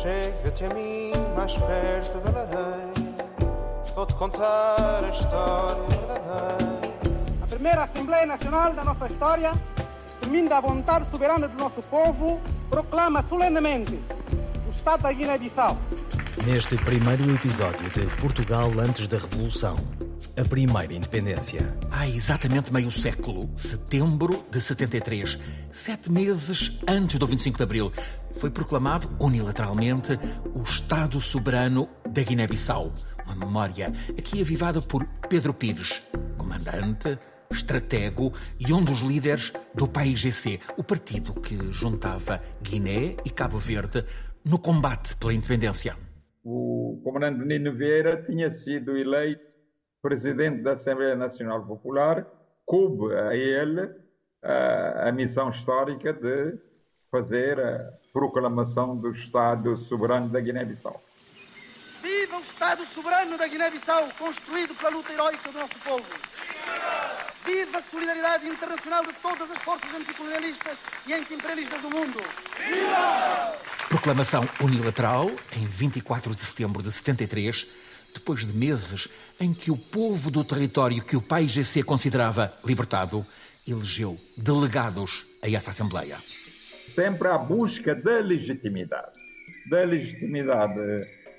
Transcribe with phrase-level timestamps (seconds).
[0.00, 2.92] Chega-te a mim mais perto da lareira.
[3.96, 6.88] Vou-te contar a história verdadeira.
[7.42, 9.52] A primeira Assembleia Nacional da nossa história,
[10.20, 12.40] exprimindo a vontade soberana do nosso povo,
[12.70, 13.98] proclama solenemente
[14.68, 15.76] o Estado da Guiné-Bissau.
[16.46, 19.76] Neste primeiro episódio de Portugal antes da Revolução,
[20.38, 21.76] a primeira independência.
[21.90, 25.36] Há exatamente meio século, setembro de 73,
[25.72, 27.92] sete meses antes do 25 de Abril,
[28.36, 30.12] foi proclamado unilateralmente
[30.54, 32.92] o Estado Soberano da Guiné-Bissau.
[33.26, 36.02] Uma memória aqui avivada por Pedro Pires,
[36.36, 37.18] comandante,
[37.50, 44.04] estratego e um dos líderes do PAIGC, o partido que juntava Guiné e Cabo Verde
[44.44, 45.96] no combate pela independência.
[46.44, 49.47] O comandante Nino Vieira tinha sido eleito
[50.02, 52.26] presidente da Assembleia Nacional Popular,
[52.64, 53.90] coube a ele
[54.42, 56.58] a, a missão histórica de
[57.10, 61.02] fazer a proclamação do Estado soberano da Guiné-Bissau.
[62.02, 66.06] Viva o Estado soberano da Guiné-Bissau, construído pela luta heroica do nosso povo!
[67.44, 72.20] Viva a solidariedade internacional de todas as forças anticolonialistas e antiimperialistas do mundo!
[72.56, 73.56] Viva!
[73.88, 77.66] Proclamação unilateral, em 24 de setembro de 73,
[78.14, 79.08] depois de meses
[79.40, 83.24] em que o povo do território que o PAIGC considerava libertado
[83.66, 86.16] elegeu delegados a essa Assembleia.
[86.86, 89.12] Sempre à busca da legitimidade.
[89.70, 90.80] Da legitimidade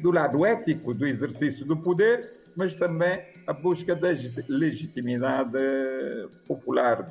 [0.00, 4.08] do lado ético do exercício do poder, mas também a busca da
[4.48, 5.58] legitimidade
[6.46, 7.08] popular.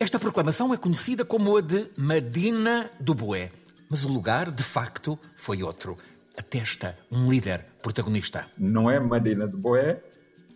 [0.00, 3.50] Esta proclamação é conhecida como a de Medina do Boé,
[3.88, 5.96] mas o lugar, de facto, foi outro.
[6.36, 8.46] Atesta um líder protagonista.
[8.58, 10.02] Não é Medina do Boé,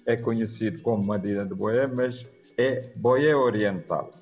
[0.07, 4.13] é conhecido como Medina do Boé, mas é Boé Oriental.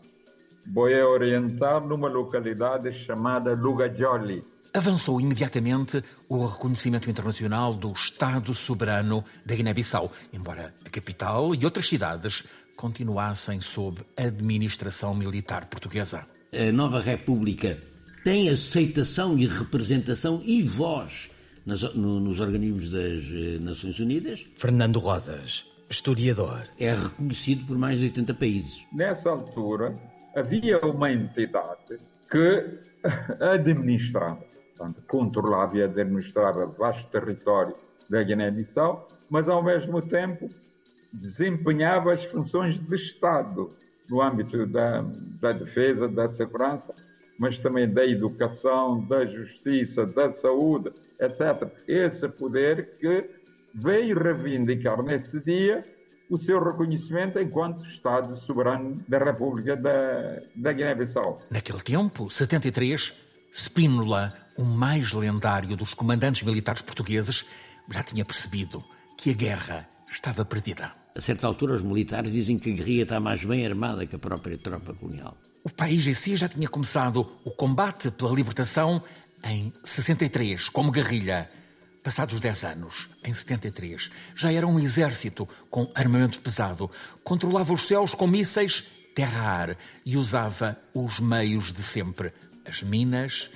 [0.67, 9.55] Boé Oriental numa localidade chamada Lugajoli, avançou imediatamente o reconhecimento internacional do Estado soberano da
[9.55, 12.45] Guiné-Bissau, embora a capital e outras cidades
[12.77, 16.27] continuassem sob administração militar portuguesa.
[16.53, 17.79] A nova República
[18.23, 21.31] tem aceitação e representação e voz
[21.69, 24.47] nas, no, nos organismos das eh, Nações Unidas.
[24.57, 26.67] Fernando Rosas, historiador.
[26.81, 28.87] É reconhecido por mais de 80 países.
[28.91, 29.95] Nessa altura,
[30.35, 31.99] havia uma entidade
[32.31, 32.79] que
[33.53, 37.75] administrava portanto, controlava e administrava vasto território
[38.09, 40.49] da Guiné-Bissau, mas ao mesmo tempo
[41.13, 43.69] desempenhava as funções de Estado
[44.09, 45.03] no âmbito da,
[45.41, 46.95] da defesa, da segurança,
[47.39, 50.91] mas também da educação, da justiça, da saúde,
[51.21, 51.71] etc.
[51.87, 53.31] Esse poder que
[53.75, 55.83] veio reivindicar nesse dia
[56.29, 61.41] o seu reconhecimento enquanto Estado soberano da República da, da Guiné-Bissau.
[61.51, 63.15] Naquele tempo, 73,
[63.51, 67.47] Spínola o mais lendário dos comandantes militares portugueses,
[67.89, 68.85] já tinha percebido
[69.17, 70.98] que a guerra estava perdida.
[71.17, 74.19] A certa altura, os militares dizem que a guerrilha está mais bem armada que a
[74.19, 75.37] própria tropa colonial.
[75.65, 79.03] O país em si já tinha começado o combate pela libertação
[79.45, 81.49] em 63, como guerrilha.
[82.03, 86.91] Passados 10 anos, em 73, já era um exército com armamento pesado,
[87.23, 89.77] controlava os céus com mísseis terra-ar
[90.07, 92.33] e usava os meios de sempre:
[92.65, 93.51] as minas,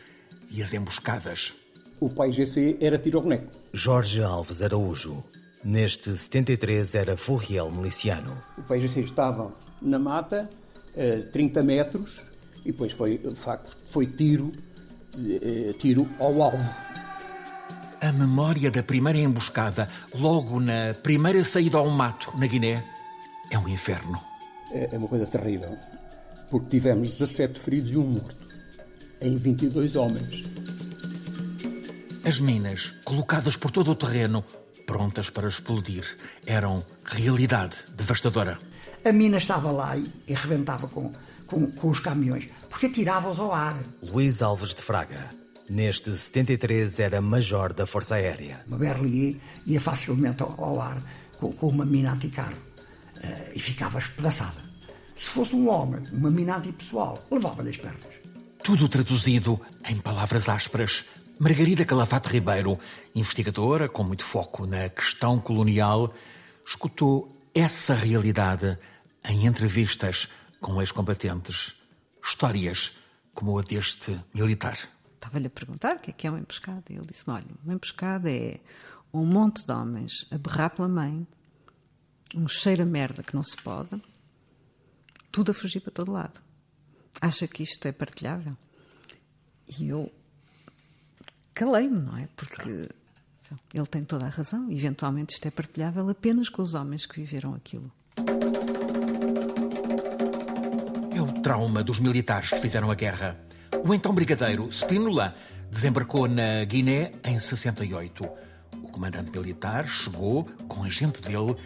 [0.52, 1.54] e as emboscadas.
[1.98, 3.46] O pai GC era tiro ao boneco.
[3.72, 5.24] Jorge Alves Araújo.
[5.64, 8.36] Neste 73 era Furriel miliciano.
[8.58, 10.50] O pai GC estava na mata,
[10.96, 12.20] a 30 metros,
[12.64, 14.50] e depois foi, de facto, foi tiro,
[15.16, 16.74] eh, tiro ao alvo.
[18.00, 22.84] A memória da primeira emboscada, logo na primeira saída ao mato, na Guiné,
[23.48, 24.20] é um inferno.
[24.72, 25.76] É, é uma coisa terrível,
[26.50, 28.44] porque tivemos 17 feridos e um morto
[29.20, 30.44] em 22 homens.
[32.24, 34.44] As minas, colocadas por todo o terreno,
[34.92, 36.04] prontas para explodir,
[36.44, 38.58] eram realidade devastadora.
[39.02, 41.10] A mina estava lá e, e arrebentava com,
[41.46, 43.74] com, com os caminhões, porque atirava-os ao ar.
[44.02, 45.30] Luís Alves de Fraga.
[45.70, 48.60] Neste 73 era major da Força Aérea.
[48.66, 51.02] Uma Berlier ia facilmente ao, ao ar
[51.38, 54.60] com, com, uma mina anticarro uh, e ficava espedaçada.
[55.16, 58.12] Se fosse um homem, uma mina antipessoal, levava-lhe as pernas.
[58.62, 61.06] Tudo traduzido em palavras ásperas.
[61.42, 62.78] Margarida Calafate Ribeiro,
[63.16, 66.14] investigadora com muito foco na questão colonial,
[66.64, 68.78] escutou essa realidade
[69.28, 70.28] em entrevistas
[70.60, 71.74] com ex-combatentes.
[72.22, 72.96] Histórias
[73.34, 74.78] como a deste militar.
[75.16, 76.84] Estava-lhe a perguntar o que é que é uma emboscada.
[76.90, 78.60] E ele disse: Olha, uma emboscada é
[79.12, 81.26] um monte de homens a berrar pela mãe,
[82.36, 84.00] um cheiro a merda que não se pode,
[85.32, 86.40] tudo a fugir para todo lado.
[87.20, 88.56] Acha que isto é partilhável?
[89.66, 90.12] E eu
[91.54, 92.28] calei-me, não é?
[92.36, 92.88] Porque
[93.72, 94.70] ele tem toda a razão.
[94.70, 97.90] Eventualmente isto é partilhável apenas com os homens que viveram aquilo.
[101.14, 103.38] É o trauma dos militares que fizeram a guerra.
[103.84, 105.34] O então brigadeiro Spínola
[105.70, 108.24] desembarcou na Guiné em 68.
[108.82, 111.56] O comandante militar chegou com a gente dele,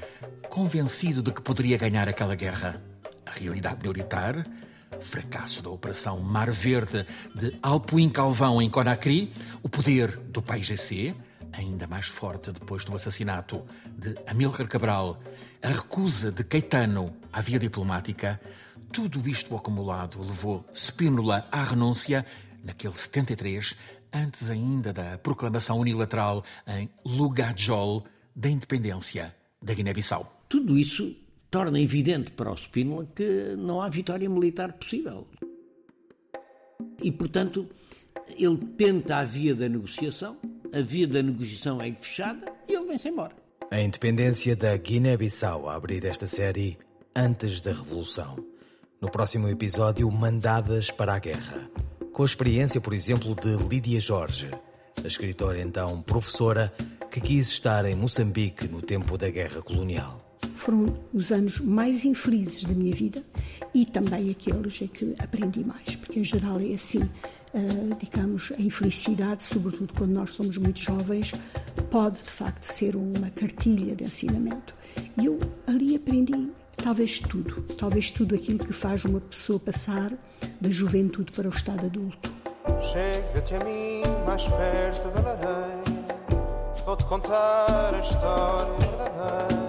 [0.48, 2.80] convencido de que poderia ganhar aquela guerra.
[3.24, 4.46] A realidade militar,
[5.00, 9.32] fracasso da Operação Mar Verde de Alpuim Calvão em Conakry,
[9.62, 11.14] o poder do PAIGC,
[11.52, 13.64] ainda mais forte depois do assassinato
[13.96, 15.20] de Amílcar Cabral,
[15.62, 18.40] a recusa de Caetano à via diplomática,
[18.92, 22.24] tudo isto acumulado levou Spínola à renúncia
[22.62, 23.76] naquele 73,
[24.12, 28.04] antes ainda da proclamação unilateral em Lugajol
[28.34, 30.44] da independência da Guiné-Bissau.
[30.48, 31.14] Tudo isso
[31.50, 35.26] torna evidente para o Spínola que não há vitória militar possível.
[37.02, 37.68] E, portanto,
[38.28, 40.36] ele tenta a via da negociação,
[40.72, 43.34] a via da negociação é fechada e ele vem-se embora.
[43.70, 46.78] A independência da Guiné-Bissau a abrir esta série
[47.14, 48.36] antes da Revolução.
[49.00, 51.68] No próximo episódio, Mandadas para a Guerra.
[52.12, 54.50] Com a experiência, por exemplo, de Lídia Jorge,
[55.02, 56.72] a escritora então professora
[57.10, 60.25] que quis estar em Moçambique no tempo da Guerra Colonial.
[60.56, 63.22] Foram os anos mais infelizes da minha vida
[63.74, 67.08] e também aqueles em que aprendi mais, porque em geral é assim.
[67.54, 71.32] Uh, digamos, a infelicidade, sobretudo quando nós somos muito jovens,
[71.90, 74.74] pode de facto ser uma cartilha de ensinamento.
[75.16, 80.12] E eu ali aprendi talvez tudo, talvez tudo aquilo que faz uma pessoa passar
[80.60, 82.32] da juventude para o estado adulto.
[82.92, 85.82] Chega-te a mim mais perto da lareira,
[86.84, 89.65] vou-te contar a história verdadeira